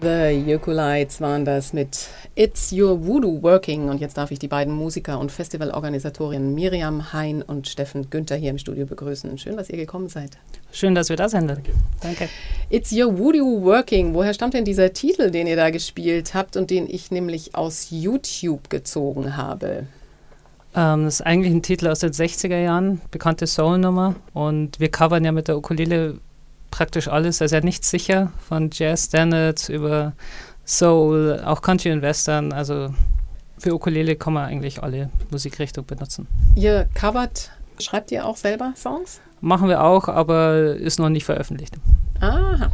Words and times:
The 0.00 0.30
Yokulites 0.46 1.20
waren 1.20 1.44
das 1.44 1.74
mit 1.74 2.08
It's 2.34 2.72
Your 2.72 3.06
Voodoo 3.06 3.42
Working. 3.42 3.90
Und 3.90 4.00
jetzt 4.00 4.16
darf 4.16 4.30
ich 4.30 4.38
die 4.38 4.48
beiden 4.48 4.72
Musiker 4.72 5.20
und 5.20 5.30
Festivalorganisatorinnen 5.30 6.54
Miriam 6.54 7.12
Hein 7.12 7.42
und 7.42 7.68
Steffen 7.68 8.08
Günther 8.08 8.36
hier 8.36 8.48
im 8.48 8.56
Studio 8.56 8.86
begrüßen. 8.86 9.36
Schön, 9.36 9.58
dass 9.58 9.68
ihr 9.68 9.76
gekommen 9.76 10.08
seid. 10.08 10.38
Schön, 10.72 10.94
dass 10.94 11.10
wir 11.10 11.16
da 11.16 11.28
sind. 11.28 11.48
Danke. 11.48 11.72
Danke. 12.00 12.30
It's 12.70 12.90
Your 12.90 13.18
Voodoo 13.18 13.62
Working. 13.64 14.14
Woher 14.14 14.32
stammt 14.32 14.54
denn 14.54 14.64
dieser 14.64 14.90
Titel, 14.94 15.30
den 15.30 15.46
ihr 15.46 15.56
da 15.56 15.68
gespielt 15.68 16.32
habt 16.32 16.56
und 16.56 16.70
den 16.70 16.88
ich 16.88 17.10
nämlich 17.10 17.54
aus 17.54 17.88
YouTube 17.90 18.70
gezogen 18.70 19.36
habe? 19.36 19.84
Ähm, 20.74 21.04
das 21.04 21.16
ist 21.16 21.26
eigentlich 21.26 21.52
ein 21.52 21.62
Titel 21.62 21.88
aus 21.88 21.98
den 21.98 22.12
60er 22.12 22.58
Jahren, 22.58 23.02
bekannte 23.10 23.46
Soul-Nummer. 23.46 24.14
Und 24.32 24.80
wir 24.80 24.90
covern 24.90 25.26
ja 25.26 25.32
mit 25.32 25.48
der 25.48 25.58
Ukulele 25.58 26.20
praktisch 26.70 27.08
alles, 27.08 27.40
also 27.42 27.56
ja 27.56 27.62
nichts 27.62 27.90
sicher, 27.90 28.32
von 28.48 28.70
Jazz 28.72 29.06
Standards 29.06 29.68
über 29.68 30.12
Soul, 30.66 31.40
auch 31.44 31.62
Country 31.62 31.92
und 31.92 32.02
Western. 32.02 32.52
Also 32.52 32.94
für 33.58 33.74
Ukulele 33.74 34.16
kann 34.16 34.32
man 34.34 34.46
eigentlich 34.46 34.82
alle 34.82 35.10
Musikrichtungen 35.30 35.86
benutzen. 35.86 36.26
Ihr 36.54 36.88
covert, 36.94 37.50
schreibt 37.78 38.12
ihr 38.12 38.24
auch 38.26 38.36
selber 38.36 38.72
Songs? 38.76 39.20
Machen 39.40 39.68
wir 39.68 39.82
auch, 39.82 40.08
aber 40.08 40.74
ist 40.76 40.98
noch 40.98 41.08
nicht 41.08 41.24
veröffentlicht. 41.24 41.74
Aha. 42.20 42.70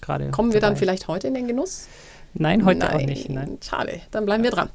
Gerade 0.00 0.30
Kommen 0.30 0.52
wir 0.52 0.60
dann 0.60 0.70
dabei. 0.74 0.78
vielleicht 0.80 1.08
heute 1.08 1.28
in 1.28 1.34
den 1.34 1.46
Genuss? 1.46 1.86
Nein, 2.34 2.64
heute 2.64 2.80
Nein, 2.80 2.94
auch 2.94 3.06
nicht. 3.06 3.28
Nein. 3.28 3.58
Schade, 3.60 4.00
dann 4.12 4.24
bleiben 4.24 4.44
wir 4.44 4.50
dran. 4.52 4.70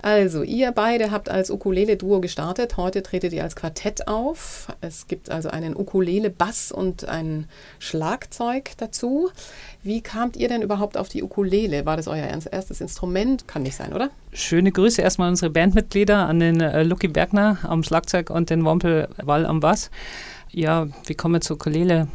Also, 0.00 0.44
ihr 0.44 0.70
beide 0.70 1.10
habt 1.10 1.28
als 1.28 1.50
Ukulele-Duo 1.50 2.20
gestartet. 2.20 2.76
Heute 2.76 3.02
tretet 3.02 3.32
ihr 3.32 3.42
als 3.42 3.56
Quartett 3.56 4.06
auf. 4.06 4.68
Es 4.80 5.08
gibt 5.08 5.28
also 5.28 5.48
einen 5.48 5.74
Ukulele-Bass 5.74 6.70
und 6.70 7.08
ein 7.08 7.48
Schlagzeug 7.80 8.70
dazu. 8.76 9.30
Wie 9.82 10.00
kamt 10.00 10.36
ihr 10.36 10.48
denn 10.48 10.62
überhaupt 10.62 10.96
auf 10.96 11.08
die 11.08 11.24
Ukulele? 11.24 11.84
War 11.84 11.96
das 11.96 12.06
euer 12.06 12.26
erstes 12.26 12.80
Instrument? 12.80 13.48
Kann 13.48 13.62
nicht 13.62 13.74
sein, 13.74 13.92
oder? 13.92 14.10
Schöne 14.32 14.70
Grüße 14.70 15.02
erstmal 15.02 15.26
an 15.26 15.32
unsere 15.32 15.50
Bandmitglieder, 15.50 16.26
an 16.26 16.38
den 16.38 16.60
äh, 16.60 16.84
Lucky 16.84 17.08
Bergner 17.08 17.58
am 17.64 17.82
Schlagzeug 17.82 18.30
und 18.30 18.50
den 18.50 18.64
Wompel 18.64 19.08
Wall 19.22 19.46
am 19.46 19.58
Bass. 19.58 19.90
Ja, 20.52 20.86
wie 21.06 21.14
kommen 21.14 21.34
wir 21.34 21.40
zur 21.40 21.56
Ukulele? 21.56 22.06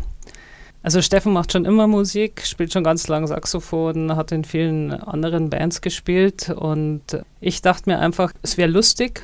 Also 0.84 1.02
Steffen 1.02 1.32
macht 1.32 1.54
schon 1.54 1.64
immer 1.64 1.88
Musik, 1.88 2.46
spielt 2.46 2.74
schon 2.74 2.84
ganz 2.84 3.08
lange 3.08 3.26
Saxophon, 3.26 4.18
hat 4.18 4.34
in 4.34 4.44
vielen 4.44 4.92
anderen 4.92 5.50
Bands 5.50 5.80
gespielt 5.80 6.50
und 6.50 7.24
ich 7.40 7.62
dachte 7.62 7.90
mir 7.90 8.00
einfach, 8.00 8.34
es 8.42 8.58
wäre 8.58 8.70
lustig 8.70 9.24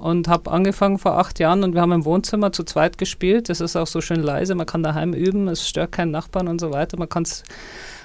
und 0.00 0.26
habe 0.26 0.50
angefangen 0.50 0.98
vor 0.98 1.16
acht 1.16 1.38
Jahren 1.38 1.62
und 1.62 1.74
wir 1.74 1.80
haben 1.80 1.92
im 1.92 2.04
Wohnzimmer 2.04 2.50
zu 2.50 2.64
zweit 2.64 2.98
gespielt. 2.98 3.48
Das 3.48 3.60
ist 3.60 3.76
auch 3.76 3.86
so 3.86 4.00
schön 4.00 4.20
leise, 4.20 4.56
man 4.56 4.66
kann 4.66 4.82
daheim 4.82 5.14
üben, 5.14 5.46
es 5.46 5.68
stört 5.68 5.92
keinen 5.92 6.10
Nachbarn 6.10 6.48
und 6.48 6.60
so 6.60 6.72
weiter. 6.72 6.98
Man 6.98 7.08
kann 7.08 7.22
es 7.22 7.44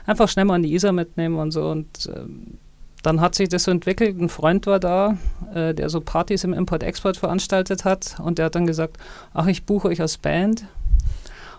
einfach 0.05 0.29
schnell 0.29 0.45
mal 0.45 0.55
an 0.55 0.63
die 0.63 0.73
Isar 0.73 0.91
mitnehmen 0.91 1.37
und 1.37 1.49
so 1.49 1.71
und 1.71 2.07
ähm, 2.15 2.59
dann 3.01 3.19
hat 3.19 3.33
sich 3.33 3.49
das 3.49 3.63
so 3.63 3.71
entwickelt. 3.71 4.19
Ein 4.19 4.29
Freund 4.29 4.67
war 4.67 4.79
da, 4.79 5.17
äh, 5.55 5.73
der 5.73 5.89
so 5.89 6.01
Partys 6.01 6.43
im 6.43 6.53
Import-Export 6.53 7.17
veranstaltet 7.17 7.83
hat 7.83 8.17
und 8.19 8.37
der 8.37 8.45
hat 8.45 8.53
dann 8.53 8.67
gesagt, 8.67 8.97
ach, 9.33 9.47
ich 9.47 9.63
buche 9.63 9.87
euch 9.87 10.01
als 10.01 10.19
Band. 10.19 10.65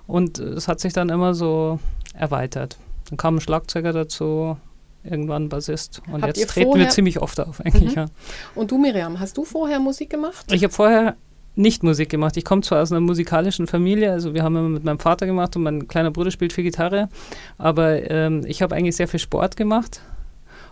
Und 0.06 0.38
es 0.38 0.68
hat 0.68 0.80
sich 0.80 0.92
dann 0.92 1.08
immer 1.08 1.34
so 1.34 1.78
erweitert. 2.14 2.78
Dann 3.08 3.16
kam 3.16 3.36
ein 3.36 3.40
Schlagzeuger 3.40 3.92
dazu, 3.92 4.56
irgendwann 5.04 5.44
ein 5.44 5.48
Bassist. 5.48 6.02
Und 6.10 6.22
Habt 6.22 6.36
jetzt 6.36 6.50
treten 6.50 6.78
wir 6.78 6.88
ziemlich 6.88 7.20
oft 7.20 7.40
auf 7.40 7.60
eigentlich. 7.60 7.96
Mhm. 7.96 8.02
Ja. 8.02 8.06
Und 8.54 8.70
du, 8.70 8.78
Miriam, 8.78 9.18
hast 9.20 9.36
du 9.36 9.44
vorher 9.44 9.80
Musik 9.80 10.10
gemacht? 10.10 10.50
Ich 10.50 10.62
habe 10.62 10.72
vorher 10.72 11.16
nicht 11.54 11.82
Musik 11.82 12.08
gemacht. 12.08 12.36
Ich 12.36 12.44
komme 12.44 12.62
zwar 12.62 12.82
aus 12.82 12.92
einer 12.92 13.00
musikalischen 13.00 13.66
Familie, 13.66 14.10
also 14.10 14.32
wir 14.32 14.42
haben 14.42 14.56
immer 14.56 14.68
mit 14.68 14.84
meinem 14.84 14.98
Vater 14.98 15.26
gemacht 15.26 15.54
und 15.54 15.62
mein 15.62 15.86
kleiner 15.86 16.10
Bruder 16.10 16.30
spielt 16.30 16.52
viel 16.52 16.64
Gitarre, 16.64 17.10
aber 17.58 18.10
ähm, 18.10 18.42
ich 18.46 18.62
habe 18.62 18.74
eigentlich 18.74 18.96
sehr 18.96 19.08
viel 19.08 19.20
Sport 19.20 19.56
gemacht. 19.56 20.00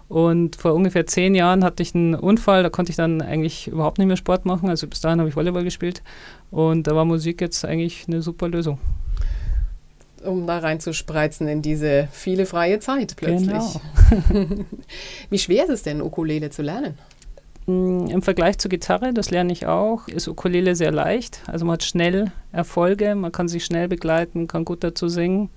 Und 0.08 0.56
vor 0.56 0.74
ungefähr 0.74 1.06
zehn 1.06 1.36
Jahren 1.36 1.62
hatte 1.62 1.84
ich 1.84 1.94
einen 1.94 2.16
Unfall, 2.16 2.64
da 2.64 2.68
konnte 2.68 2.90
ich 2.90 2.96
dann 2.96 3.22
eigentlich 3.22 3.68
überhaupt 3.68 3.98
nicht 3.98 4.08
mehr 4.08 4.16
Sport 4.16 4.44
machen. 4.44 4.68
Also 4.68 4.88
bis 4.88 5.00
dahin 5.00 5.20
habe 5.20 5.28
ich 5.28 5.36
Volleyball 5.36 5.62
gespielt. 5.62 6.02
Und 6.50 6.88
da 6.88 6.96
war 6.96 7.04
Musik 7.04 7.40
jetzt 7.40 7.64
eigentlich 7.64 8.06
eine 8.08 8.20
super 8.20 8.48
Lösung. 8.48 8.80
Um 10.24 10.46
da 10.46 10.58
reinzuspreizen 10.58 11.48
in 11.48 11.62
diese 11.62 12.08
viele 12.12 12.44
freie 12.44 12.78
Zeit 12.78 13.16
plötzlich. 13.16 13.48
Genau. 13.48 13.80
Wie 15.30 15.38
schwer 15.38 15.64
ist 15.64 15.70
es 15.70 15.82
denn, 15.82 16.02
Ukulele 16.02 16.50
zu 16.50 16.62
lernen? 16.62 16.98
Mm, 17.66 18.06
Im 18.06 18.22
Vergleich 18.22 18.58
zur 18.58 18.68
Gitarre, 18.68 19.14
das 19.14 19.30
lerne 19.30 19.52
ich 19.52 19.66
auch, 19.66 20.08
ist 20.08 20.28
Ukulele 20.28 20.74
sehr 20.76 20.92
leicht. 20.92 21.42
Also 21.46 21.64
man 21.64 21.74
hat 21.74 21.84
schnell 21.84 22.32
Erfolge, 22.52 23.14
man 23.14 23.32
kann 23.32 23.48
sich 23.48 23.64
schnell 23.64 23.88
begleiten, 23.88 24.46
kann 24.46 24.64
gut 24.64 24.84
dazu 24.84 25.08
singen. 25.08 25.50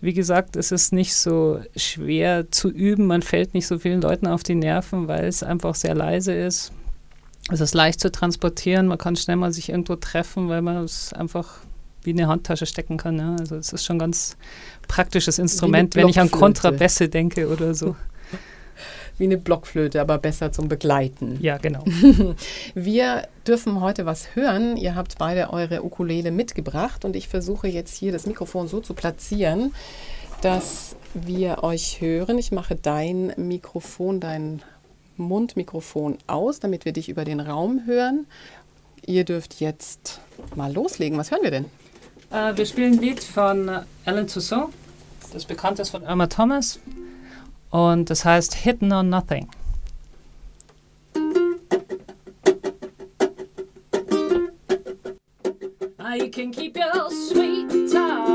Wie 0.00 0.14
gesagt, 0.14 0.56
es 0.56 0.70
ist 0.70 0.92
nicht 0.92 1.14
so 1.14 1.60
schwer 1.76 2.50
zu 2.50 2.70
üben, 2.70 3.06
man 3.06 3.22
fällt 3.22 3.54
nicht 3.54 3.66
so 3.66 3.78
vielen 3.78 4.02
Leuten 4.02 4.26
auf 4.26 4.42
die 4.42 4.54
Nerven, 4.54 5.08
weil 5.08 5.24
es 5.24 5.42
einfach 5.42 5.74
sehr 5.74 5.94
leise 5.94 6.34
ist. 6.34 6.72
Es 7.50 7.60
ist 7.60 7.74
leicht 7.74 8.00
zu 8.00 8.10
transportieren, 8.10 8.86
man 8.86 8.98
kann 8.98 9.16
schnell 9.16 9.36
mal 9.36 9.52
sich 9.52 9.68
irgendwo 9.68 9.96
treffen, 9.96 10.48
weil 10.48 10.62
man 10.62 10.84
es 10.84 11.12
einfach 11.12 11.60
wie 12.04 12.10
eine 12.10 12.28
Handtasche 12.28 12.66
stecken 12.66 12.96
kann. 12.96 13.18
Ja. 13.18 13.36
Also 13.38 13.56
es 13.56 13.72
ist 13.72 13.84
schon 13.84 13.96
ein 13.96 14.00
ganz 14.00 14.36
praktisches 14.88 15.38
Instrument, 15.38 15.96
wenn 15.96 16.08
ich 16.08 16.20
an. 16.20 16.30
Kontrabässe 16.30 17.08
denke 17.08 17.48
oder 17.48 17.74
so. 17.74 17.96
Wie 19.18 19.24
eine 19.24 19.38
Blockflöte, 19.38 20.00
aber 20.00 20.18
besser 20.18 20.50
zum 20.50 20.66
Begleiten. 20.66 21.38
Ja, 21.40 21.58
genau. 21.58 21.84
Wir 22.74 23.28
dürfen 23.46 23.80
heute 23.80 24.06
was 24.06 24.34
hören. 24.34 24.76
Ihr 24.76 24.96
habt 24.96 25.18
beide 25.18 25.52
eure 25.52 25.84
Ukulele 25.84 26.32
mitgebracht 26.32 27.04
und 27.04 27.14
ich 27.14 27.28
versuche 27.28 27.68
jetzt 27.68 27.94
hier 27.96 28.10
das 28.10 28.26
Mikrofon 28.26 28.66
so 28.66 28.80
zu 28.80 28.92
platzieren, 28.92 29.72
dass 30.42 30.96
wir 31.14 31.62
euch 31.62 32.00
hören. 32.00 32.38
Ich 32.38 32.50
mache 32.50 32.74
dein 32.74 33.32
Mikrofon, 33.36 34.18
dein 34.18 34.62
Mundmikrofon 35.16 36.18
aus, 36.26 36.58
damit 36.58 36.84
wir 36.84 36.92
dich 36.92 37.08
über 37.08 37.24
den 37.24 37.40
Raum 37.40 37.82
hören. 37.86 38.26
Ihr 39.06 39.24
dürft 39.24 39.60
jetzt 39.60 40.20
mal 40.56 40.72
loslegen. 40.72 41.18
Was 41.18 41.30
hören 41.30 41.42
wir 41.42 41.50
denn? 41.50 41.66
Äh, 42.34 42.56
wir 42.56 42.66
spielen 42.66 42.94
ein 42.94 42.98
Lied 42.98 43.22
von 43.22 43.70
Alan 44.04 44.26
Toussaint. 44.26 44.70
Das 45.32 45.44
bekannt 45.44 45.78
ist 45.78 45.90
von 45.90 46.02
Irma 46.02 46.26
Thomas. 46.26 46.80
Und 47.70 48.10
das 48.10 48.24
heißt 48.24 48.54
Hidden 48.54 48.92
or 48.92 49.04
Nothing. 49.04 49.48
Now 55.96 56.14
you 56.16 56.28
can 56.28 56.50
keep 56.50 56.76
your 56.76 57.08
sweet 57.10 57.92
talk, 57.92 58.33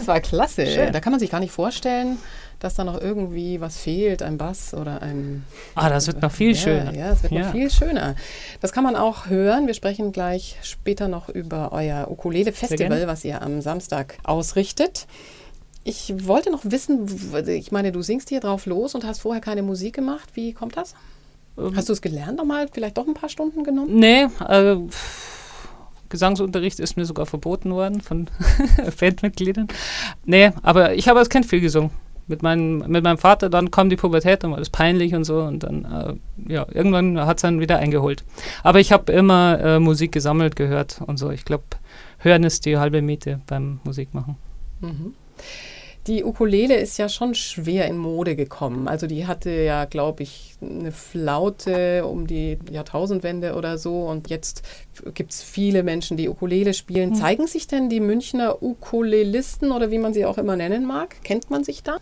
das 0.00 0.08
war 0.08 0.20
klasse. 0.20 0.66
Schön. 0.66 0.92
Da 0.92 1.00
kann 1.00 1.12
man 1.12 1.20
sich 1.20 1.30
gar 1.30 1.40
nicht 1.40 1.52
vorstellen, 1.52 2.18
dass 2.58 2.74
da 2.74 2.84
noch 2.84 3.00
irgendwie 3.00 3.60
was 3.60 3.78
fehlt, 3.78 4.22
ein 4.22 4.36
Bass 4.36 4.74
oder 4.74 5.00
ein. 5.02 5.44
Ah, 5.74 5.88
das 5.88 6.06
wird 6.06 6.20
noch 6.20 6.32
viel 6.32 6.52
ja, 6.52 6.56
schöner. 6.56 6.94
Ja, 6.94 7.10
es 7.12 7.22
wird 7.22 7.32
Ja. 7.32 7.40
noch 7.44 7.52
viel 7.52 7.70
schöner. 7.70 8.14
Das 8.60 8.72
kann 8.72 8.84
man 8.84 8.96
auch 8.96 9.26
hören. 9.26 9.66
Wir 9.66 9.74
sprechen 9.74 10.12
gleich 10.12 10.56
später 10.62 11.08
noch 11.08 11.28
über 11.28 11.72
euer 11.72 12.10
Ukulele-Festival, 12.10 13.06
was 13.06 13.24
ihr 13.24 13.40
am 13.42 13.60
Samstag 13.62 14.18
ausrichtet. 14.24 15.06
Ich 15.82 16.26
wollte 16.26 16.50
noch 16.50 16.60
wissen, 16.64 17.08
ich 17.46 17.72
meine, 17.72 17.90
du 17.92 18.02
singst 18.02 18.28
hier 18.28 18.40
drauf 18.40 18.66
los 18.66 18.94
und 18.94 19.04
hast 19.04 19.20
vorher 19.20 19.40
keine 19.40 19.62
Musik 19.62 19.94
gemacht. 19.94 20.28
Wie 20.34 20.52
kommt 20.52 20.76
das? 20.76 20.94
Ähm. 21.56 21.74
Hast 21.74 21.88
du 21.88 21.94
es 21.94 22.02
gelernt 22.02 22.36
nochmal? 22.36 22.68
Vielleicht 22.70 22.98
doch 22.98 23.06
ein 23.06 23.14
paar 23.14 23.28
Stunden 23.30 23.64
genommen? 23.64 23.96
Nee, 23.96 24.24
äh, 24.46 24.76
Gesangsunterricht 26.10 26.80
ist 26.80 26.96
mir 26.96 27.06
sogar 27.06 27.24
verboten 27.24 27.70
worden 27.72 28.00
von 28.00 28.28
Bandmitgliedern. 29.00 29.68
Nee, 30.24 30.52
aber 30.62 30.94
ich 30.94 31.08
habe 31.08 31.18
als 31.18 31.30
Kind 31.30 31.46
viel 31.46 31.60
gesungen. 31.60 31.90
Mit, 32.26 32.44
meinem 32.44 32.84
mit 32.86 33.02
meinem 33.02 33.18
Vater, 33.18 33.50
dann 33.50 33.72
kam 33.72 33.90
die 33.90 33.96
Pubertät, 33.96 34.44
dann 34.44 34.52
war 34.52 34.58
das 34.58 34.70
peinlich 34.70 35.16
und 35.16 35.24
so 35.24 35.40
und 35.42 35.64
dann, 35.64 36.20
äh, 36.46 36.52
ja, 36.52 36.64
irgendwann 36.72 37.18
hat 37.26 37.38
es 37.38 37.42
dann 37.42 37.58
wieder 37.58 37.78
eingeholt. 37.78 38.22
Aber 38.62 38.78
ich 38.78 38.92
habe 38.92 39.10
immer 39.10 39.58
äh, 39.58 39.80
Musik 39.80 40.12
gesammelt, 40.12 40.54
gehört 40.54 41.00
und 41.04 41.16
so. 41.16 41.30
Ich 41.30 41.44
glaube, 41.44 41.64
Hören 42.18 42.44
ist 42.44 42.66
die 42.66 42.78
halbe 42.78 43.02
Miete 43.02 43.40
beim 43.48 43.80
Musikmachen. 43.82 44.36
Mhm. 44.80 45.14
Die 46.10 46.24
Ukulele 46.24 46.74
ist 46.74 46.98
ja 46.98 47.08
schon 47.08 47.36
schwer 47.36 47.86
in 47.86 47.96
Mode 47.96 48.34
gekommen. 48.34 48.88
Also 48.88 49.06
die 49.06 49.28
hatte 49.28 49.50
ja, 49.50 49.84
glaube 49.84 50.24
ich, 50.24 50.56
eine 50.60 50.90
Flaute 50.90 52.04
um 52.04 52.26
die 52.26 52.58
Jahrtausendwende 52.68 53.54
oder 53.54 53.78
so. 53.78 54.06
Und 54.06 54.28
jetzt 54.28 54.64
gibt 55.14 55.30
es 55.30 55.40
viele 55.40 55.84
Menschen, 55.84 56.16
die 56.16 56.28
Ukulele 56.28 56.74
spielen. 56.74 57.14
Zeigen 57.14 57.46
sich 57.46 57.68
denn 57.68 57.88
die 57.88 58.00
Münchner 58.00 58.60
Ukulelisten 58.60 59.70
oder 59.70 59.92
wie 59.92 59.98
man 59.98 60.12
sie 60.12 60.26
auch 60.26 60.36
immer 60.36 60.56
nennen 60.56 60.84
mag? 60.84 61.14
Kennt 61.22 61.48
man 61.48 61.62
sich 61.62 61.84
da? 61.84 61.98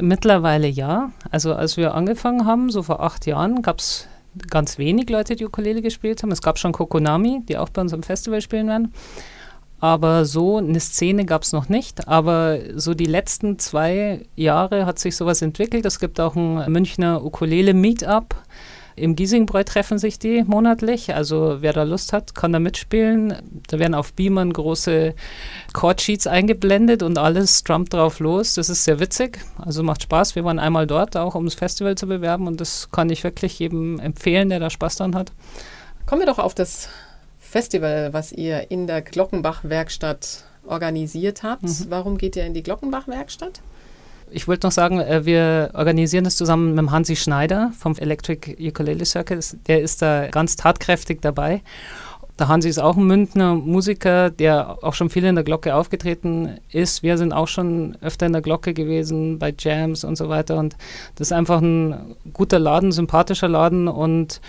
Mittlerweile 0.00 0.68
ja. 0.68 1.10
Also 1.32 1.54
als 1.54 1.76
wir 1.76 1.94
angefangen 1.94 2.46
haben, 2.46 2.70
so 2.70 2.84
vor 2.84 3.00
acht 3.00 3.26
Jahren, 3.26 3.62
gab 3.62 3.80
es 3.80 4.06
ganz 4.48 4.78
wenig 4.78 5.10
Leute, 5.10 5.34
die 5.34 5.44
Ukulele 5.44 5.82
gespielt 5.82 6.22
haben. 6.22 6.30
Es 6.30 6.40
gab 6.40 6.56
schon 6.56 6.70
Kokonami, 6.70 7.42
die 7.48 7.58
auch 7.58 7.70
bei 7.70 7.82
uns 7.82 7.92
am 7.92 8.04
Festival 8.04 8.40
spielen 8.42 8.68
werden. 8.68 8.92
Aber 9.84 10.24
so 10.24 10.56
eine 10.56 10.80
Szene 10.80 11.26
gab 11.26 11.42
es 11.42 11.52
noch 11.52 11.68
nicht. 11.68 12.08
Aber 12.08 12.58
so 12.74 12.94
die 12.94 13.04
letzten 13.04 13.58
zwei 13.58 14.24
Jahre 14.34 14.86
hat 14.86 14.98
sich 14.98 15.14
sowas 15.14 15.42
entwickelt. 15.42 15.84
Es 15.84 16.00
gibt 16.00 16.18
auch 16.20 16.36
ein 16.36 16.72
Münchner 16.72 17.22
Ukulele-Meetup. 17.22 18.34
Im 18.96 19.14
Giesingbreu 19.14 19.62
treffen 19.62 19.98
sich 19.98 20.18
die 20.18 20.42
monatlich. 20.42 21.14
Also 21.14 21.58
wer 21.60 21.74
da 21.74 21.82
Lust 21.82 22.14
hat, 22.14 22.34
kann 22.34 22.54
da 22.54 22.60
mitspielen. 22.60 23.34
Da 23.66 23.78
werden 23.78 23.92
auf 23.92 24.14
Beamern 24.14 24.54
große 24.54 25.14
Chordsheets 25.74 26.26
eingeblendet 26.26 27.02
und 27.02 27.18
alles 27.18 27.58
strummt 27.58 27.92
drauf 27.92 28.20
los. 28.20 28.54
Das 28.54 28.70
ist 28.70 28.84
sehr 28.84 29.00
witzig. 29.00 29.38
Also 29.58 29.82
macht 29.82 30.02
Spaß. 30.02 30.34
Wir 30.34 30.44
waren 30.44 30.58
einmal 30.58 30.86
dort, 30.86 31.14
auch 31.14 31.34
um 31.34 31.44
das 31.44 31.56
Festival 31.56 31.94
zu 31.96 32.06
bewerben. 32.06 32.46
Und 32.46 32.58
das 32.58 32.88
kann 32.90 33.10
ich 33.10 33.22
wirklich 33.22 33.58
jedem 33.58 34.00
empfehlen, 34.00 34.48
der 34.48 34.60
da 34.60 34.70
Spaß 34.70 34.96
dran 34.96 35.14
hat. 35.14 35.32
Kommen 36.06 36.22
wir 36.22 36.26
doch 36.26 36.38
auf 36.38 36.54
das 36.54 36.88
Festival, 37.54 38.12
was 38.12 38.32
ihr 38.32 38.72
in 38.72 38.88
der 38.88 39.00
Glockenbach-Werkstatt 39.00 40.42
organisiert 40.66 41.44
habt. 41.44 41.88
Warum 41.88 42.18
geht 42.18 42.34
ihr 42.34 42.44
in 42.44 42.52
die 42.52 42.64
Glockenbach-Werkstatt? 42.64 43.60
Ich 44.32 44.48
wollte 44.48 44.66
noch 44.66 44.72
sagen, 44.72 44.98
äh, 44.98 45.24
wir 45.24 45.70
organisieren 45.72 46.24
das 46.24 46.34
zusammen 46.34 46.70
mit 46.70 46.78
dem 46.78 46.90
Hansi 46.90 47.14
Schneider 47.14 47.70
vom 47.78 47.94
Electric 47.96 48.56
Ukulele 48.58 49.04
Circus. 49.04 49.56
Der 49.68 49.82
ist 49.82 50.02
da 50.02 50.26
ganz 50.26 50.56
tatkräftig 50.56 51.22
dabei. 51.22 51.62
Der 52.40 52.48
Hansi 52.48 52.68
ist 52.68 52.80
auch 52.80 52.96
ein 52.96 53.06
Münchner 53.06 53.54
Musiker, 53.54 54.30
der 54.30 54.82
auch 54.82 54.94
schon 54.94 55.08
viel 55.08 55.24
in 55.24 55.36
der 55.36 55.44
Glocke 55.44 55.76
aufgetreten 55.76 56.58
ist. 56.72 57.04
Wir 57.04 57.18
sind 57.18 57.32
auch 57.32 57.46
schon 57.46 57.96
öfter 58.00 58.26
in 58.26 58.32
der 58.32 58.42
Glocke 58.42 58.74
gewesen, 58.74 59.38
bei 59.38 59.54
Jams 59.56 60.02
und 60.02 60.16
so 60.16 60.28
weiter. 60.28 60.56
Und 60.56 60.74
das 61.14 61.28
ist 61.28 61.32
einfach 61.32 61.60
ein 61.60 62.16
guter 62.32 62.58
Laden, 62.58 62.90
sympathischer 62.90 63.46
Laden. 63.46 63.86
Und 63.86 64.40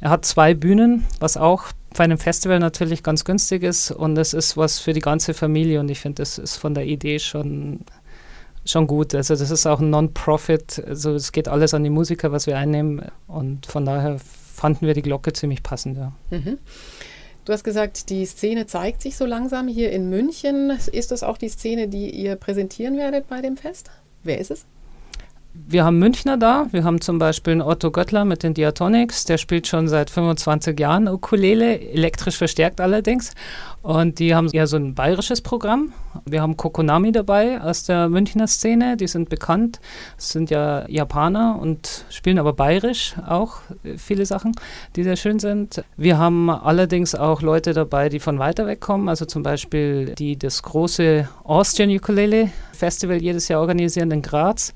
er 0.00 0.08
hat 0.08 0.24
zwei 0.24 0.54
Bühnen, 0.54 1.04
was 1.20 1.36
auch 1.36 1.64
bei 1.96 2.04
einem 2.04 2.18
Festival 2.18 2.58
natürlich 2.58 3.02
ganz 3.02 3.24
günstig 3.24 3.62
ist. 3.62 3.90
Und 3.90 4.16
es 4.18 4.34
ist 4.34 4.56
was 4.56 4.78
für 4.78 4.92
die 4.92 5.00
ganze 5.00 5.34
Familie. 5.34 5.80
Und 5.80 5.90
ich 5.90 6.00
finde, 6.00 6.22
das 6.22 6.38
ist 6.38 6.56
von 6.56 6.74
der 6.74 6.86
Idee 6.86 7.18
schon 7.18 7.80
schon 8.64 8.86
gut. 8.86 9.14
Also 9.14 9.34
das 9.34 9.50
ist 9.50 9.66
auch 9.66 9.80
ein 9.80 9.90
Non-Profit. 9.90 10.84
Also 10.86 11.14
es 11.14 11.32
geht 11.32 11.48
alles 11.48 11.74
an 11.74 11.84
die 11.84 11.90
Musiker, 11.90 12.32
was 12.32 12.46
wir 12.46 12.56
einnehmen. 12.56 13.02
Und 13.26 13.66
von 13.66 13.84
daher 13.84 14.18
fanden 14.18 14.86
wir 14.86 14.94
die 14.94 15.02
Glocke 15.02 15.32
ziemlich 15.32 15.62
passend. 15.62 15.96
Ja. 15.96 16.12
Mhm. 16.30 16.58
Du 17.44 17.52
hast 17.52 17.64
gesagt, 17.64 18.10
die 18.10 18.26
Szene 18.26 18.66
zeigt 18.66 19.00
sich 19.00 19.16
so 19.16 19.24
langsam 19.24 19.68
hier 19.68 19.90
in 19.90 20.10
München. 20.10 20.70
Ist 20.92 21.10
das 21.10 21.22
auch 21.22 21.38
die 21.38 21.48
Szene, 21.48 21.88
die 21.88 22.10
ihr 22.10 22.36
präsentieren 22.36 22.98
werdet 22.98 23.28
bei 23.28 23.40
dem 23.40 23.56
Fest? 23.56 23.90
Wer 24.22 24.38
ist 24.38 24.50
es? 24.50 24.66
Wir 25.66 25.84
haben 25.84 25.98
Münchner 25.98 26.36
da. 26.36 26.66
Wir 26.70 26.84
haben 26.84 27.00
zum 27.00 27.18
Beispiel 27.18 27.52
einen 27.52 27.62
Otto 27.62 27.90
Göttler 27.90 28.24
mit 28.24 28.42
den 28.42 28.54
Diatonics. 28.54 29.24
Der 29.24 29.38
spielt 29.38 29.66
schon 29.66 29.88
seit 29.88 30.08
25 30.08 30.78
Jahren 30.78 31.08
Ukulele, 31.08 31.80
elektrisch 31.80 32.36
verstärkt 32.36 32.80
allerdings. 32.80 33.32
Und 33.82 34.18
die 34.18 34.34
haben 34.34 34.48
ja 34.48 34.66
so 34.66 34.76
ein 34.76 34.94
bayerisches 34.94 35.40
Programm. 35.40 35.92
Wir 36.24 36.42
haben 36.42 36.56
Kokonami 36.56 37.12
dabei 37.12 37.60
aus 37.60 37.84
der 37.84 38.08
Münchner 38.08 38.46
Szene. 38.46 38.96
Die 38.96 39.06
sind 39.06 39.30
bekannt. 39.30 39.80
Das 40.16 40.30
sind 40.30 40.50
ja 40.50 40.88
Japaner 40.88 41.58
und 41.60 42.04
spielen 42.10 42.38
aber 42.38 42.52
bayerisch 42.52 43.14
auch 43.26 43.56
äh, 43.84 43.98
viele 43.98 44.26
Sachen, 44.26 44.52
die 44.96 45.02
sehr 45.02 45.16
schön 45.16 45.38
sind. 45.38 45.82
Wir 45.96 46.18
haben 46.18 46.50
allerdings 46.50 47.14
auch 47.14 47.42
Leute 47.42 47.72
dabei, 47.72 48.08
die 48.08 48.20
von 48.20 48.38
weiter 48.38 48.66
weg 48.66 48.80
kommen. 48.80 49.08
Also 49.08 49.24
zum 49.24 49.42
Beispiel 49.42 50.14
die 50.16 50.38
das 50.38 50.62
große 50.62 51.28
Austrian 51.44 51.90
Ukulele 51.90 52.50
Festival 52.72 53.20
jedes 53.20 53.48
Jahr 53.48 53.60
organisieren 53.60 54.10
in 54.12 54.22
Graz 54.22 54.72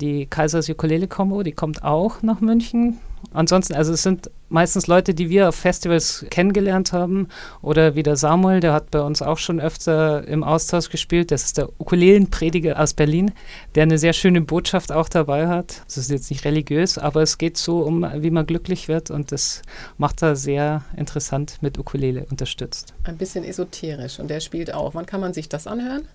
die 0.00 0.26
Kaisers 0.26 0.68
Ukulele 0.68 1.06
Combo, 1.06 1.42
die 1.42 1.52
kommt 1.52 1.82
auch 1.82 2.22
nach 2.22 2.40
München. 2.40 2.98
Ansonsten, 3.32 3.74
also 3.74 3.92
es 3.92 4.02
sind 4.02 4.30
meistens 4.48 4.86
Leute, 4.86 5.14
die 5.14 5.30
wir 5.30 5.48
auf 5.48 5.54
Festivals 5.54 6.24
kennengelernt 6.30 6.92
haben. 6.92 7.28
Oder 7.62 7.94
wie 7.94 8.02
der 8.02 8.16
Samuel, 8.16 8.60
der 8.60 8.72
hat 8.72 8.90
bei 8.90 9.00
uns 9.00 9.22
auch 9.22 9.38
schon 9.38 9.60
öfter 9.60 10.26
im 10.26 10.42
Austausch 10.42 10.88
gespielt. 10.88 11.30
Das 11.30 11.44
ist 11.44 11.58
der 11.58 11.68
Ukulelenprediger 11.78 12.80
aus 12.80 12.94
Berlin, 12.94 13.32
der 13.74 13.84
eine 13.84 13.98
sehr 13.98 14.12
schöne 14.12 14.40
Botschaft 14.40 14.90
auch 14.90 15.08
dabei 15.08 15.48
hat. 15.48 15.82
Das 15.86 15.98
ist 15.98 16.10
jetzt 16.10 16.30
nicht 16.30 16.44
religiös, 16.44 16.98
aber 16.98 17.22
es 17.22 17.38
geht 17.38 17.56
so 17.56 17.80
um, 17.80 18.04
wie 18.16 18.30
man 18.30 18.46
glücklich 18.46 18.88
wird. 18.88 19.10
Und 19.10 19.32
das 19.32 19.62
macht 19.98 20.22
er 20.22 20.34
sehr 20.34 20.82
interessant 20.96 21.58
mit 21.60 21.78
Ukulele 21.78 22.26
unterstützt. 22.30 22.94
Ein 23.04 23.18
bisschen 23.18 23.44
esoterisch 23.44 24.18
und 24.18 24.28
der 24.28 24.40
spielt 24.40 24.74
auch. 24.74 24.94
Wann 24.94 25.06
kann 25.06 25.20
man 25.20 25.32
sich 25.34 25.48
das 25.48 25.66
anhören? 25.66 26.08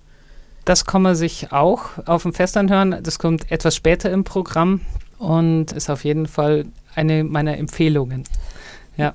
Das 0.66 0.86
kann 0.86 1.04
man 1.04 1.16
sich 1.16 1.52
auch 1.52 1.90
auf 2.06 2.24
dem 2.24 2.34
Fest 2.34 2.58
anhören. 2.58 2.98
Das 3.04 3.20
kommt 3.20 3.52
etwas 3.52 3.76
später 3.76 4.12
im 4.12 4.24
Programm 4.24 4.82
und 5.20 5.72
ist 5.72 5.90
auf 5.90 6.04
jeden 6.04 6.26
Fall 6.26 6.66
eine 6.96 7.24
meiner 7.24 7.58
Empfehlungen. 7.58 8.24
Ja. 8.98 9.14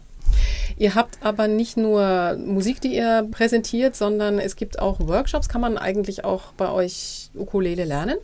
Ihr 0.77 0.95
habt 0.95 1.19
aber 1.23 1.49
nicht 1.49 1.77
nur 1.77 2.37
Musik, 2.39 2.81
die 2.81 2.95
ihr 2.95 3.29
präsentiert, 3.31 3.97
sondern 3.97 4.39
es 4.39 4.55
gibt 4.55 4.79
auch 4.79 5.01
Workshops. 5.01 5.49
Kann 5.49 5.61
man 5.61 5.77
eigentlich 5.77 6.25
auch 6.25 6.53
bei 6.53 6.71
euch 6.71 7.31
Ukulele 7.35 7.85
lernen? 7.85 8.17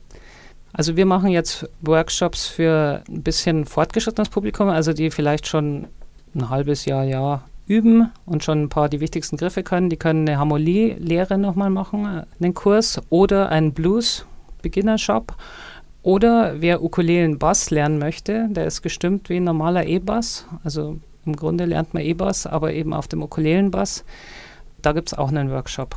Also 0.72 0.96
wir 0.96 1.06
machen 1.06 1.30
jetzt 1.30 1.68
Workshops 1.80 2.46
für 2.46 3.02
ein 3.08 3.22
bisschen 3.22 3.64
fortgeschrittenes 3.64 4.28
Publikum, 4.28 4.68
also 4.68 4.92
die 4.92 5.10
vielleicht 5.10 5.46
schon 5.46 5.88
ein 6.34 6.48
halbes 6.50 6.84
Jahr, 6.84 7.02
Jahr 7.04 7.48
üben 7.66 8.10
und 8.24 8.44
schon 8.44 8.62
ein 8.62 8.68
paar 8.68 8.88
die 8.88 9.00
wichtigsten 9.00 9.36
Griffe 9.36 9.62
können. 9.62 9.90
Die 9.90 9.96
können 9.96 10.28
eine 10.28 10.38
Harmonielehre 10.38 11.38
nochmal 11.38 11.70
machen, 11.70 12.04
äh, 12.04 12.42
einen 12.42 12.54
Kurs 12.54 13.00
oder 13.10 13.48
einen 13.48 13.72
Blues-Beginner-Shop. 13.72 15.36
Oder 16.02 16.60
wer 16.60 16.82
Ukulelen-Bass 16.82 17.70
lernen 17.70 17.98
möchte, 17.98 18.46
der 18.50 18.66
ist 18.66 18.82
gestimmt 18.82 19.28
wie 19.28 19.38
ein 19.38 19.44
normaler 19.44 19.86
E-Bass. 19.86 20.46
Also 20.62 21.00
im 21.24 21.34
Grunde 21.34 21.64
lernt 21.64 21.94
man 21.94 22.04
E-Bass, 22.04 22.46
aber 22.46 22.72
eben 22.72 22.92
auf 22.94 23.08
dem 23.08 23.22
Ukulelen-Bass. 23.22 24.04
Da 24.82 24.92
gibt 24.92 25.08
es 25.08 25.18
auch 25.18 25.30
einen 25.30 25.50
Workshop. 25.50 25.96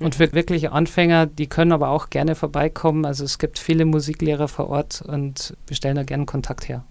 Und 0.00 0.14
für 0.14 0.32
wirkliche 0.32 0.72
Anfänger, 0.72 1.26
die 1.26 1.46
können 1.46 1.72
aber 1.72 1.90
auch 1.90 2.08
gerne 2.08 2.34
vorbeikommen. 2.34 3.04
Also 3.04 3.24
es 3.24 3.38
gibt 3.38 3.58
viele 3.58 3.84
Musiklehrer 3.84 4.48
vor 4.48 4.70
Ort 4.70 5.02
und 5.06 5.54
wir 5.66 5.76
stellen 5.76 5.96
da 5.96 6.04
gerne 6.04 6.24
Kontakt 6.24 6.66
her. 6.68 6.84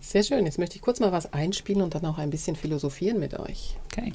Sehr 0.00 0.22
schön. 0.22 0.44
Jetzt 0.44 0.58
möchte 0.58 0.76
ich 0.76 0.82
kurz 0.82 1.00
mal 1.00 1.12
was 1.12 1.32
einspielen 1.32 1.82
und 1.82 1.94
dann 1.94 2.04
auch 2.04 2.18
ein 2.18 2.30
bisschen 2.30 2.56
philosophieren 2.56 3.18
mit 3.18 3.38
euch. 3.38 3.76
Okay. 3.92 4.12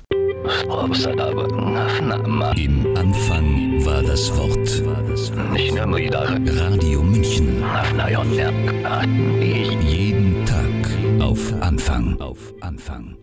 Im 2.55 2.97
Anfang 2.97 3.85
war 3.85 4.01
das 4.03 4.35
Wort. 4.37 4.81
Radio 6.59 7.03
München. 7.03 7.63
Jeden 9.83 10.45
Tag 10.45 11.21
auf 11.21 11.53
Anfang. 11.61 12.19
Auf 12.19 12.53
Anfang. 12.61 13.20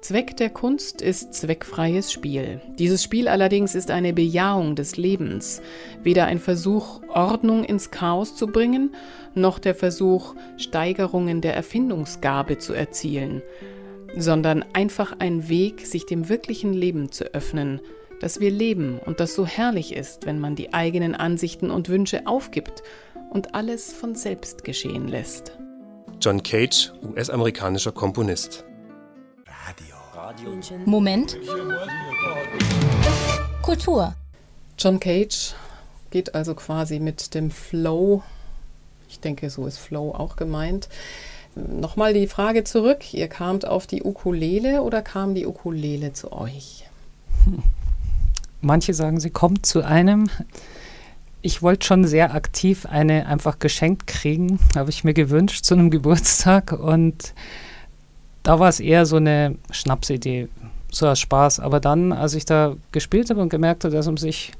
Zweck 0.00 0.36
der 0.36 0.48
Kunst 0.48 1.02
ist 1.02 1.34
zweckfreies 1.34 2.12
Spiel. 2.12 2.60
Dieses 2.78 3.02
Spiel 3.02 3.26
allerdings 3.26 3.74
ist 3.74 3.90
eine 3.90 4.12
Bejahung 4.12 4.76
des 4.76 4.96
Lebens, 4.96 5.60
weder 6.02 6.26
ein 6.26 6.38
Versuch, 6.38 7.00
Ordnung 7.08 7.64
ins 7.64 7.90
Chaos 7.90 8.36
zu 8.36 8.46
bringen, 8.46 8.94
noch 9.34 9.58
der 9.58 9.74
Versuch, 9.74 10.36
Steigerungen 10.56 11.40
der 11.40 11.54
Erfindungsgabe 11.54 12.58
zu 12.58 12.74
erzielen, 12.74 13.42
sondern 14.16 14.64
einfach 14.72 15.16
ein 15.18 15.48
Weg, 15.48 15.84
sich 15.84 16.06
dem 16.06 16.28
wirklichen 16.28 16.72
Leben 16.72 17.10
zu 17.10 17.34
öffnen, 17.34 17.80
dass 18.20 18.38
wir 18.38 18.52
leben 18.52 19.00
und 19.04 19.18
das 19.18 19.34
so 19.34 19.46
herrlich 19.46 19.94
ist, 19.94 20.26
wenn 20.26 20.38
man 20.38 20.54
die 20.54 20.72
eigenen 20.72 21.16
Ansichten 21.16 21.72
und 21.72 21.88
Wünsche 21.88 22.26
aufgibt 22.26 22.84
und 23.30 23.56
alles 23.56 23.92
von 23.92 24.14
selbst 24.14 24.62
geschehen 24.62 25.08
lässt. 25.08 25.58
John 26.20 26.42
Cage, 26.42 26.92
US-amerikanischer 27.02 27.92
Komponist. 27.92 28.67
Moment. 30.84 31.36
Kultur. 33.62 34.14
John 34.78 35.00
Cage 35.00 35.54
geht 36.10 36.34
also 36.34 36.54
quasi 36.54 37.00
mit 37.00 37.34
dem 37.34 37.50
Flow, 37.50 38.22
ich 39.08 39.20
denke, 39.20 39.50
so 39.50 39.66
ist 39.66 39.78
Flow 39.78 40.12
auch 40.12 40.36
gemeint. 40.36 40.88
Nochmal 41.54 42.14
die 42.14 42.26
Frage 42.26 42.64
zurück, 42.64 43.12
ihr 43.12 43.28
kamt 43.28 43.66
auf 43.66 43.86
die 43.86 44.02
Ukulele 44.02 44.82
oder 44.82 45.02
kam 45.02 45.34
die 45.34 45.46
Ukulele 45.46 46.12
zu 46.12 46.32
euch? 46.32 46.88
Manche 48.60 48.94
sagen, 48.94 49.20
sie 49.20 49.30
kommt 49.30 49.66
zu 49.66 49.84
einem. 49.84 50.30
Ich 51.42 51.62
wollte 51.62 51.86
schon 51.86 52.06
sehr 52.06 52.34
aktiv 52.34 52.86
eine 52.86 53.26
einfach 53.26 53.58
geschenkt 53.58 54.06
kriegen, 54.06 54.58
habe 54.76 54.90
ich 54.90 55.04
mir 55.04 55.14
gewünscht 55.14 55.64
zu 55.64 55.74
einem 55.74 55.90
Geburtstag 55.92 56.72
und 56.72 57.34
da 58.48 58.58
war 58.58 58.70
es 58.70 58.80
eher 58.80 59.04
so 59.04 59.16
eine 59.16 59.56
Schnapsidee, 59.70 60.48
so 60.90 61.06
als 61.06 61.20
Spaß. 61.20 61.60
Aber 61.60 61.80
dann, 61.80 62.14
als 62.14 62.32
ich 62.32 62.46
da 62.46 62.76
gespielt 62.92 63.28
habe 63.28 63.42
und 63.42 63.50
gemerkt 63.50 63.84
habe, 63.84 63.94
dass 63.94 64.06
man 64.06 64.16
sich 64.16 64.52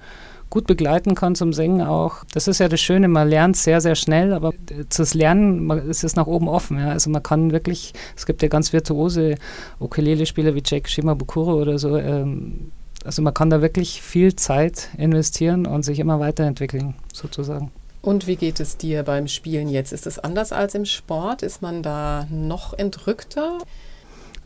gut 0.50 0.66
begleiten 0.66 1.14
kann 1.14 1.34
zum 1.34 1.54
Singen 1.54 1.80
auch. 1.80 2.16
Das 2.34 2.48
ist 2.48 2.58
ja 2.58 2.68
das 2.68 2.82
Schöne, 2.82 3.08
man 3.08 3.30
lernt 3.30 3.56
sehr, 3.56 3.80
sehr 3.80 3.94
schnell, 3.94 4.34
aber 4.34 4.52
das 4.94 5.14
Lernen 5.14 5.70
ist 5.88 6.04
es 6.04 6.16
nach 6.16 6.26
oben 6.26 6.48
offen. 6.48 6.78
Ja. 6.78 6.90
Also 6.90 7.08
man 7.08 7.22
kann 7.22 7.50
wirklich, 7.50 7.94
es 8.14 8.26
gibt 8.26 8.42
ja 8.42 8.48
ganz 8.48 8.74
virtuose 8.74 9.36
Ukulele-Spieler 9.80 10.54
wie 10.54 10.62
Jake 10.62 10.86
Shimabukuro 10.86 11.54
oder 11.54 11.78
so. 11.78 11.96
Ähm, 11.96 12.72
also 13.04 13.22
man 13.22 13.32
kann 13.32 13.48
da 13.48 13.62
wirklich 13.62 14.02
viel 14.02 14.36
Zeit 14.36 14.90
investieren 14.98 15.66
und 15.66 15.82
sich 15.82 15.98
immer 15.98 16.20
weiterentwickeln, 16.20 16.94
sozusagen. 17.14 17.70
Und 18.08 18.26
wie 18.26 18.36
geht 18.36 18.58
es 18.58 18.78
dir 18.78 19.02
beim 19.02 19.28
Spielen 19.28 19.68
jetzt? 19.68 19.92
Ist 19.92 20.06
es 20.06 20.18
anders 20.18 20.50
als 20.50 20.74
im 20.74 20.86
Sport? 20.86 21.42
Ist 21.42 21.60
man 21.60 21.82
da 21.82 22.26
noch 22.30 22.72
entrückter? 22.72 23.58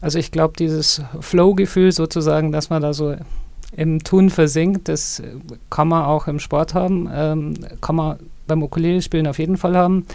Also 0.01 0.19
ich 0.19 0.33
glaube, 0.33 0.55
dieses 0.59 1.01
Flow-Gefühl 1.21 1.93
sozusagen, 1.93 2.51
dass 2.51 2.71
man 2.71 2.83
da 2.83 2.93
so 2.93 3.15
im 3.77 4.03
Tun 4.03 4.31
versinkt, 4.31 4.89
das 4.89 5.23
kann 5.71 5.87
man 5.87 6.07
auch 6.07 6.27
im 6.27 6.41
Sport 6.41 6.75
haben, 6.75 7.09
ähm, 7.15 7.55
kann 7.81 7.95
man 7.95 8.19
beim 8.49 8.65
Ukulele-Spielen 8.65 9.29
auf 9.29 9.39
jeden 9.39 9.57
Fall 9.57 9.77
haben. 9.77 10.07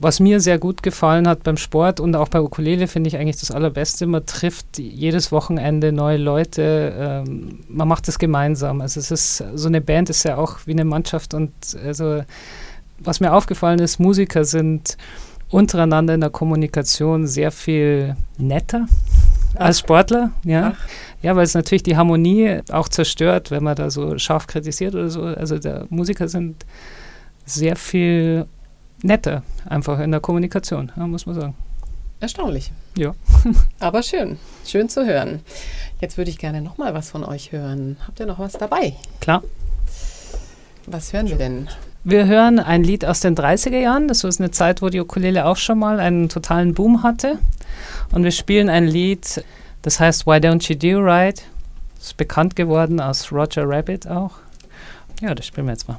Was 0.00 0.20
mir 0.20 0.40
sehr 0.40 0.58
gut 0.58 0.84
gefallen 0.84 1.26
hat 1.26 1.42
beim 1.42 1.56
Sport 1.56 1.98
und 1.98 2.14
auch 2.14 2.28
bei 2.28 2.40
Ukulele 2.40 2.86
finde 2.86 3.08
ich 3.08 3.16
eigentlich 3.16 3.40
das 3.40 3.50
Allerbeste. 3.50 4.06
Man 4.06 4.24
trifft 4.26 4.78
jedes 4.78 5.32
Wochenende 5.32 5.90
neue 5.90 6.18
Leute, 6.18 6.94
ähm, 6.96 7.60
man 7.68 7.88
macht 7.88 8.06
es 8.06 8.20
gemeinsam. 8.20 8.80
Also 8.80 9.00
es 9.00 9.10
ist 9.10 9.44
so 9.54 9.66
eine 9.66 9.80
Band 9.80 10.08
ist 10.08 10.22
ja 10.22 10.36
auch 10.36 10.58
wie 10.66 10.72
eine 10.72 10.84
Mannschaft 10.84 11.34
und 11.34 11.52
also 11.84 12.22
was 13.00 13.20
mir 13.20 13.32
aufgefallen 13.32 13.80
ist, 13.80 13.98
Musiker 13.98 14.44
sind 14.44 14.96
untereinander 15.50 16.14
in 16.14 16.20
der 16.20 16.30
Kommunikation 16.30 17.26
sehr 17.26 17.50
viel 17.50 18.16
netter 18.36 18.86
als 19.54 19.80
Sportler, 19.80 20.32
ja. 20.44 20.74
Ach. 20.76 20.88
Ja, 21.22 21.34
weil 21.34 21.44
es 21.44 21.54
natürlich 21.54 21.82
die 21.82 21.96
Harmonie 21.96 22.60
auch 22.70 22.88
zerstört, 22.88 23.50
wenn 23.50 23.64
man 23.64 23.74
da 23.74 23.90
so 23.90 24.16
scharf 24.18 24.46
kritisiert 24.46 24.94
oder 24.94 25.08
so. 25.08 25.22
Also 25.22 25.58
der 25.58 25.86
Musiker 25.90 26.28
sind 26.28 26.64
sehr 27.44 27.74
viel 27.74 28.46
netter, 29.02 29.42
einfach 29.68 29.98
in 30.00 30.10
der 30.10 30.20
Kommunikation, 30.20 30.92
ja, 30.96 31.06
muss 31.06 31.26
man 31.26 31.34
sagen. 31.34 31.54
Erstaunlich. 32.20 32.72
Ja. 32.96 33.14
Aber 33.78 34.02
schön. 34.02 34.38
Schön 34.64 34.88
zu 34.88 35.06
hören. 35.06 35.40
Jetzt 36.00 36.18
würde 36.18 36.30
ich 36.30 36.38
gerne 36.38 36.60
noch 36.60 36.76
mal 36.76 36.94
was 36.94 37.10
von 37.10 37.24
euch 37.24 37.52
hören. 37.52 37.96
Habt 38.06 38.18
ihr 38.18 38.26
noch 38.26 38.40
was 38.40 38.54
dabei? 38.54 38.94
Klar. 39.20 39.42
Was 40.86 41.12
hören 41.12 41.28
wir 41.28 41.36
denn? 41.36 41.68
Wir 42.02 42.26
hören 42.26 42.58
ein 42.58 42.82
Lied 42.82 43.04
aus 43.04 43.20
den 43.20 43.36
30er 43.36 43.78
Jahren. 43.78 44.08
Das 44.08 44.24
war 44.24 44.32
eine 44.36 44.50
Zeit, 44.50 44.82
wo 44.82 44.88
die 44.88 45.00
Ukulele 45.00 45.44
auch 45.44 45.56
schon 45.56 45.78
mal 45.78 46.00
einen 46.00 46.28
totalen 46.28 46.74
Boom 46.74 47.02
hatte. 47.02 47.38
Und 48.12 48.24
wir 48.24 48.30
spielen 48.30 48.68
ein 48.68 48.86
Lied, 48.86 49.44
das 49.82 50.00
heißt 50.00 50.26
Why 50.26 50.36
Don't 50.36 50.68
You 50.68 50.76
Do 50.76 51.04
Right. 51.04 51.44
Das 51.98 52.08
ist 52.08 52.16
bekannt 52.16 52.56
geworden 52.56 53.00
aus 53.00 53.30
Roger 53.30 53.68
Rabbit 53.68 54.08
auch. 54.08 54.32
Ja, 55.20 55.34
das 55.34 55.46
spielen 55.46 55.66
wir 55.66 55.72
jetzt 55.72 55.88
mal. 55.88 55.98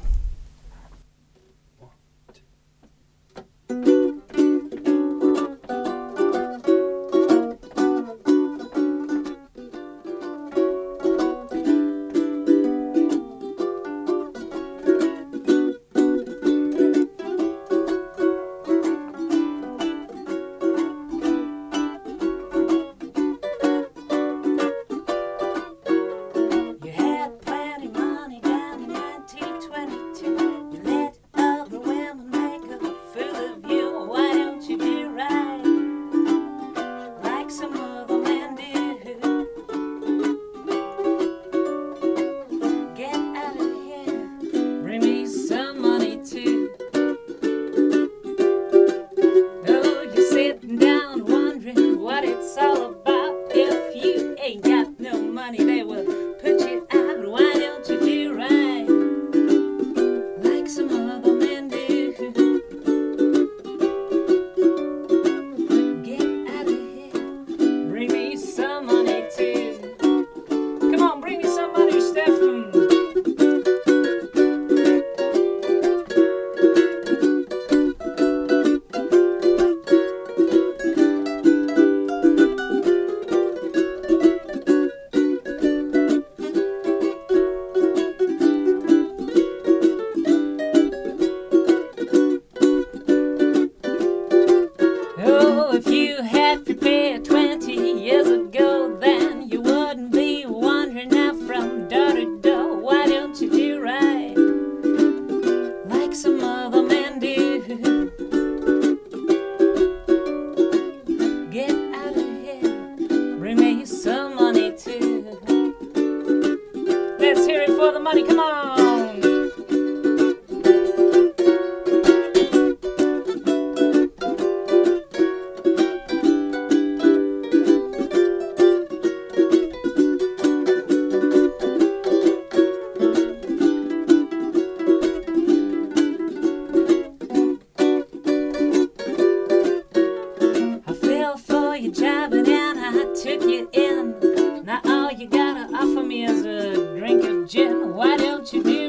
offer 145.68 146.02
me 146.02 146.24
as 146.24 146.44
a 146.44 146.96
drink 146.96 147.24
of 147.24 147.48
gin, 147.48 147.94
why 147.94 148.16
don't 148.16 148.52
you 148.52 148.62
do 148.62 148.79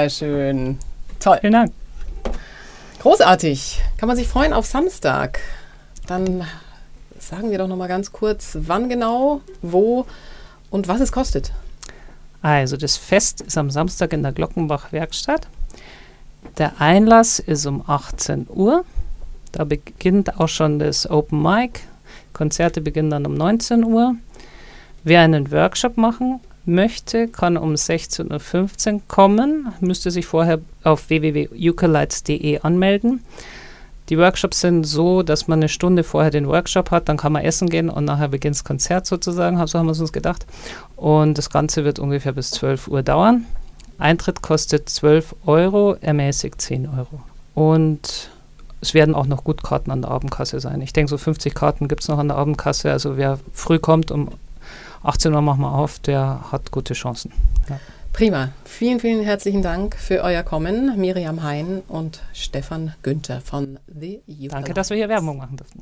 Wunderschön. 0.00 0.78
Toll. 1.18 1.38
Vielen 1.42 1.52
Dank. 1.52 1.72
Großartig. 3.00 3.82
Kann 3.98 4.06
man 4.06 4.16
sich 4.16 4.28
freuen 4.28 4.54
auf 4.54 4.64
Samstag. 4.64 5.40
Dann 6.06 6.46
sagen 7.18 7.50
wir 7.50 7.58
doch 7.58 7.68
noch 7.68 7.76
mal 7.76 7.86
ganz 7.86 8.10
kurz, 8.10 8.56
wann 8.62 8.88
genau, 8.88 9.42
wo 9.60 10.06
und 10.70 10.88
was 10.88 11.02
es 11.02 11.12
kostet. 11.12 11.52
Also 12.40 12.78
das 12.78 12.96
Fest 12.96 13.42
ist 13.42 13.58
am 13.58 13.70
Samstag 13.70 14.14
in 14.14 14.22
der 14.22 14.32
Glockenbach 14.32 14.90
Werkstatt. 14.90 15.48
Der 16.56 16.80
Einlass 16.80 17.38
ist 17.38 17.66
um 17.66 17.84
18 17.86 18.46
Uhr. 18.48 18.86
Da 19.52 19.64
beginnt 19.64 20.40
auch 20.40 20.48
schon 20.48 20.78
das 20.78 21.10
Open 21.10 21.42
Mic. 21.42 21.80
Konzerte 22.32 22.80
beginnen 22.80 23.10
dann 23.10 23.26
um 23.26 23.34
19 23.34 23.84
Uhr. 23.84 24.14
Wer 25.04 25.20
einen 25.20 25.52
Workshop 25.52 25.98
machen 25.98 26.40
möchte, 26.64 27.28
kann 27.28 27.56
um 27.56 27.74
16.15 27.74 28.94
Uhr 28.94 29.00
kommen, 29.08 29.72
müsste 29.80 30.10
sich 30.10 30.26
vorher 30.26 30.60
auf 30.84 31.08
www.ukelites.de 31.08 32.60
anmelden. 32.60 33.22
Die 34.08 34.18
Workshops 34.18 34.60
sind 34.60 34.84
so, 34.84 35.22
dass 35.22 35.46
man 35.46 35.60
eine 35.60 35.68
Stunde 35.68 36.02
vorher 36.02 36.32
den 36.32 36.48
Workshop 36.48 36.90
hat, 36.90 37.08
dann 37.08 37.16
kann 37.16 37.32
man 37.32 37.44
essen 37.44 37.68
gehen 37.68 37.88
und 37.88 38.04
nachher 38.04 38.28
beginnt 38.28 38.56
das 38.56 38.64
Konzert 38.64 39.06
sozusagen, 39.06 39.64
so 39.66 39.78
haben 39.78 39.86
wir 39.86 39.92
es 39.92 40.00
uns 40.00 40.12
gedacht. 40.12 40.46
Und 40.96 41.38
das 41.38 41.48
Ganze 41.48 41.84
wird 41.84 42.00
ungefähr 42.00 42.32
bis 42.32 42.50
12 42.50 42.88
Uhr 42.88 43.02
dauern. 43.02 43.46
Eintritt 43.98 44.42
kostet 44.42 44.88
12 44.88 45.36
Euro, 45.46 45.96
ermäßigt 46.00 46.60
10 46.60 46.88
Euro. 46.88 47.20
Und 47.54 48.30
es 48.80 48.94
werden 48.94 49.14
auch 49.14 49.26
noch 49.26 49.44
gut 49.44 49.62
Karten 49.62 49.90
an 49.90 50.02
der 50.02 50.10
Abendkasse 50.10 50.58
sein. 50.58 50.80
Ich 50.80 50.92
denke, 50.92 51.10
so 51.10 51.18
50 51.18 51.54
Karten 51.54 51.86
gibt 51.86 52.02
es 52.02 52.08
noch 52.08 52.18
an 52.18 52.28
der 52.28 52.36
Abendkasse. 52.36 52.90
Also 52.90 53.16
wer 53.16 53.38
früh 53.52 53.78
kommt, 53.78 54.10
um 54.10 54.28
18 55.02 55.32
Uhr 55.32 55.40
machen 55.40 55.60
wir 55.60 55.72
auf, 55.72 55.98
der 55.98 56.52
hat 56.52 56.70
gute 56.70 56.94
Chancen. 56.94 57.32
Ja. 57.68 57.78
Prima. 58.12 58.50
Vielen, 58.64 59.00
vielen 59.00 59.22
herzlichen 59.24 59.62
Dank 59.62 59.94
für 59.94 60.22
euer 60.22 60.42
Kommen, 60.42 60.98
Miriam 60.98 61.42
Hein 61.42 61.82
und 61.86 62.20
Stefan 62.32 62.94
Günther 63.02 63.40
von 63.40 63.78
The 63.86 64.20
Youth 64.26 64.52
Danke, 64.52 64.74
dass 64.74 64.90
wir 64.90 64.96
hier 64.96 65.08
Werbung 65.08 65.38
machen 65.38 65.56
durften. 65.56 65.78